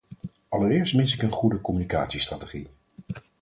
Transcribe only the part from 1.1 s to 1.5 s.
ik een